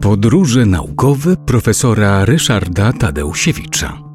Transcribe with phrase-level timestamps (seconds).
[0.00, 4.09] Podróże naukowe profesora Ryszarda Tadeusiewicza.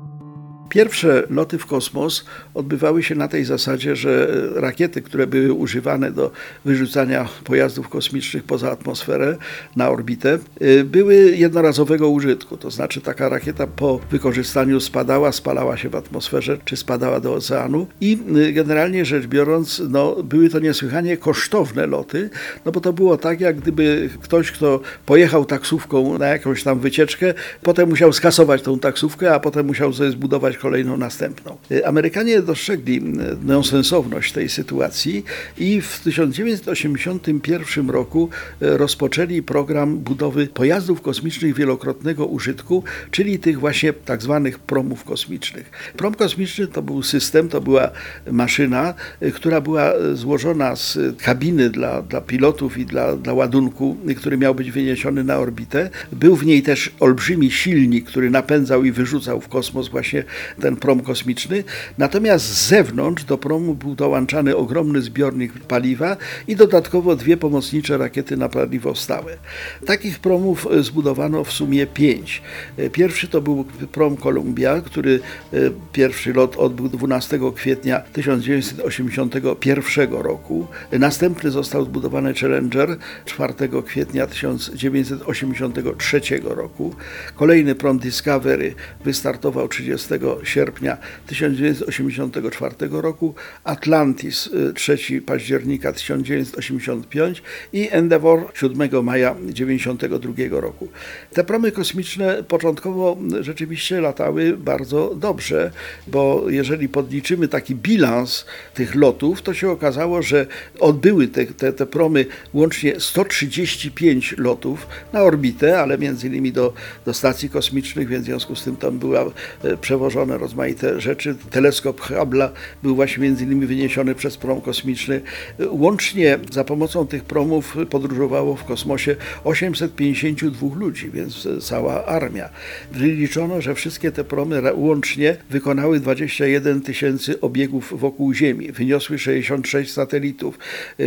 [0.69, 6.31] Pierwsze loty w kosmos odbywały się na tej zasadzie, że rakiety, które były używane do
[6.65, 9.37] wyrzucania pojazdów kosmicznych poza atmosferę
[9.75, 12.57] na orbitę, y, były jednorazowego użytku.
[12.57, 17.87] To znaczy taka rakieta po wykorzystaniu spadała, spalała się w atmosferze czy spadała do oceanu
[18.01, 22.29] i y, generalnie rzecz biorąc, no, były to niesłychanie kosztowne loty,
[22.65, 27.33] no bo to było tak, jak gdyby ktoś, kto pojechał taksówką na jakąś tam wycieczkę,
[27.63, 31.57] potem musiał skasować tą taksówkę, a potem musiał sobie zbudować kolejną następną.
[31.71, 33.01] Y, Amerykanie dostrzegli y,
[33.45, 35.23] nonsensowność tej sytuacji
[35.57, 38.29] i w 1981 roku
[38.61, 45.71] y, rozpoczęli program budowy pojazdów kosmicznych wielokrotnego użytku, czyli tych właśnie tak zwanych promów kosmicznych.
[45.97, 47.91] Prom kosmiczny to był system, to była
[48.31, 48.93] maszyna,
[49.33, 54.71] która była złożona z kabiny dla, dla pilotów i dla, dla ładunku, który miał być
[54.71, 55.89] wyniesiony na orbitę.
[56.11, 60.23] Był w niej też olbrzymi silnik, który napędzał i wyrzucał w kosmos właśnie
[60.61, 61.63] ten prom kosmiczny.
[61.97, 68.37] Natomiast z zewnątrz do promu był dołączany ogromny zbiornik paliwa i dodatkowo dwie pomocnicze rakiety
[68.37, 69.37] na paliwo stałe.
[69.85, 72.41] Takich promów e, zbudowano w sumie pięć.
[72.77, 75.19] E, pierwszy to był prom Columbia, który
[75.53, 75.57] e,
[75.93, 80.67] pierwszy lot odbył 12 kwietnia 1981 roku.
[80.91, 83.53] Następny został zbudowany Challenger 4
[83.85, 86.95] kwietnia 1983 roku.
[87.35, 90.97] Kolejny prom Discovery wystartował 30 sierpnia
[91.27, 100.87] 1984 roku, Atlantis 3 października 1985 i Endeavour 7 maja 1992 roku.
[101.33, 105.71] Te promy kosmiczne początkowo rzeczywiście latały bardzo dobrze,
[106.07, 110.45] bo jeżeli podliczymy taki bilans tych lotów, to się okazało, że
[110.79, 116.73] odbyły te, te, te promy łącznie 135 lotów na orbitę, ale między innymi do,
[117.05, 119.25] do stacji kosmicznych, więc w związku z tym tam była
[119.63, 119.77] e,
[120.25, 121.35] przewożone rozmaite rzeczy.
[121.51, 122.49] Teleskop Hubble'a
[122.83, 125.21] był właśnie między innymi wyniesiony przez prom kosmiczny.
[125.69, 132.49] Łącznie za pomocą tych promów podróżowało w kosmosie 852 ludzi, więc cała armia.
[132.91, 140.59] Wyliczono, że wszystkie te promy łącznie wykonały 21 tysięcy obiegów wokół Ziemi, wyniosły 66 satelitów,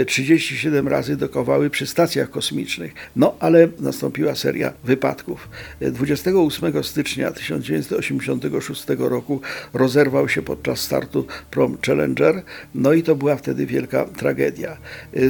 [0.06, 2.94] 37 razy dokowały przy stacjach kosmicznych.
[3.16, 5.48] No ale nastąpiła seria wypadków.
[5.80, 9.40] 28 stycznia 1986 roku
[9.74, 12.42] rozerwał się podczas startu prom Challenger,
[12.74, 14.76] no i to była wtedy wielka tragedia.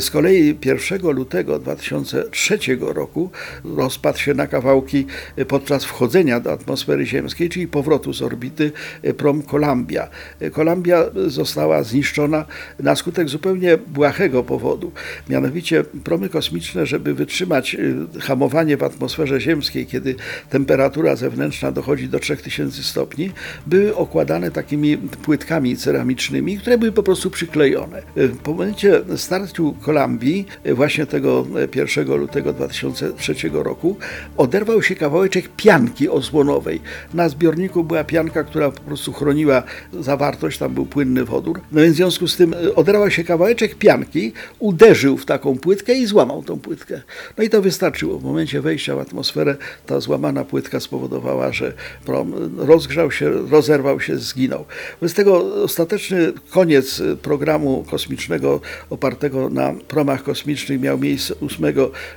[0.00, 3.30] Z kolei 1 lutego 2003 roku
[3.64, 5.06] rozpadł się na kawałki
[5.48, 8.72] podczas wchodzenia do atmosfery ziemskiej, czyli powrotu z orbity
[9.16, 10.08] prom Columbia.
[10.52, 12.44] Columbia została zniszczona
[12.78, 14.92] na skutek zupełnie błahego powodu.
[15.28, 17.76] Mianowicie promy kosmiczne, żeby wytrzymać
[18.20, 20.14] hamowanie w atmosferze ziemskiej, kiedy
[20.50, 23.30] temperatura zewnętrzna dochodzi do 3000 stopni,
[23.68, 28.02] były okładane takimi płytkami ceramicznymi, które były po prostu przyklejone.
[28.16, 33.96] W momencie startu Kolumbii, właśnie tego 1 lutego 2003 roku,
[34.36, 36.80] oderwał się kawałeczek pianki osłonowej.
[37.14, 39.62] Na zbiorniku była pianka, która po prostu chroniła
[40.00, 41.60] zawartość, tam był płynny wodór.
[41.72, 46.06] No więc w związku z tym oderwał się kawałeczek pianki, uderzył w taką płytkę i
[46.06, 47.00] złamał tą płytkę.
[47.38, 48.18] No i to wystarczyło.
[48.18, 49.56] W momencie wejścia w atmosferę
[49.86, 51.72] ta złamana płytka spowodowała, że
[52.04, 54.64] prom rozgrzał się, rozerwał się, zginął.
[55.00, 58.60] Wobec tego ostateczny koniec programu kosmicznego
[58.90, 61.74] opartego na promach kosmicznych miał miejsce 8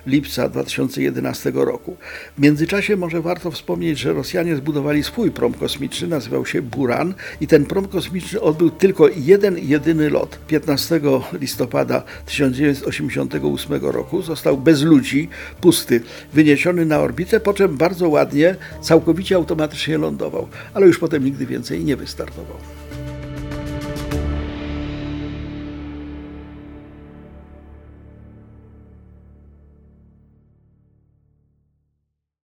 [0.08, 1.98] lipca 2011 roku.
[2.38, 7.48] W międzyczasie może warto wspomnieć, że Rosjanie zbudowali swój prom kosmiczny, nazywał się Buran i
[7.48, 10.40] ten prom kosmiczny odbył tylko jeden, jedyny lot.
[10.48, 11.02] 15
[11.34, 15.30] listopada 1988 roku został bez ludzi,
[15.62, 16.02] pusty,
[16.34, 21.84] wyniesiony na orbitę, po czym bardzo ładnie, całkowicie automatycznie lądował, ale już potem nigdy więcej
[21.84, 22.58] nie wystartował.